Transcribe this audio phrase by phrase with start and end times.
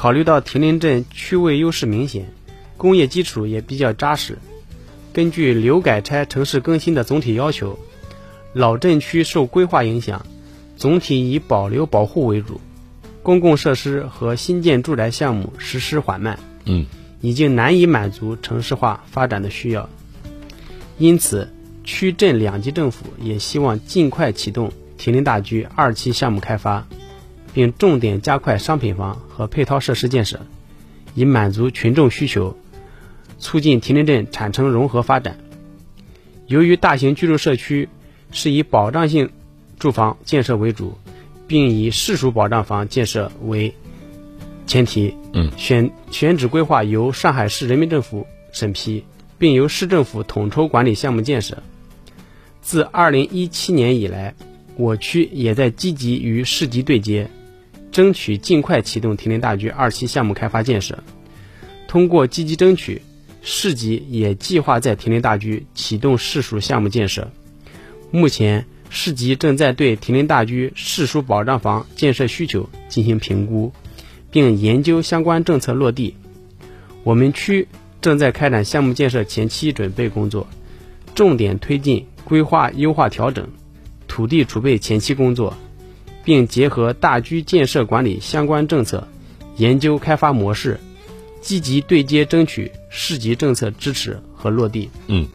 [0.00, 2.32] 考虑到亭林镇区位优势明显，
[2.78, 4.38] 工业基础也比较扎实，
[5.12, 7.78] 根据留改拆城市更新的总体要求，
[8.54, 10.24] 老镇区受规划影响，
[10.78, 12.58] 总体以保留保护为主，
[13.22, 16.86] 公共设施和新建住宅项目实施缓慢，嗯，
[17.20, 19.86] 已经难以满足城市化发展的需要。
[20.96, 21.52] 因此，
[21.84, 26.86] 区镇两级政府也希望尽快启动亭林大居二期项目开发，
[27.52, 30.40] 并重点加快商品房和配套设施建设，
[31.14, 32.56] 以满足群众需求，
[33.38, 35.38] 促进亭林镇产城融合发展。
[36.46, 37.88] 由于大型居住社区
[38.32, 39.30] 是以保障性
[39.78, 40.98] 住房建设为主，
[41.46, 43.74] 并以市属保障房建设为
[44.66, 49.04] 前提，嗯，选选址规划由上海市人民政府审批。
[49.40, 51.62] 并由市政府统筹管理项目建设。
[52.60, 54.34] 自2017年以来，
[54.76, 57.30] 我区也在积极与市级对接，
[57.92, 61.02] 争取尽快启动亭林大居二期项目开发建设。
[61.88, 63.02] 通过积极争取，
[63.42, 67.30] 市级也计划在亭林大居启动市属项目建设。
[68.10, 73.72] 目前，市级正在对亭林大居市属保障房建设需求进行评估，
[74.30, 76.14] 并研究相关政策落地。
[77.04, 77.68] 我们区。
[78.02, 80.46] 正在开展项目建设前期准备工作，
[81.14, 83.46] 重点推进规划优化调整、
[84.08, 85.54] 土地储备前期工作，
[86.30, 89.04] 并结合大居建设管理相关政策，
[89.56, 90.78] 研究开发模式，
[91.40, 94.88] 积极对接争取市级政策支持和落地。
[95.08, 95.26] 嗯。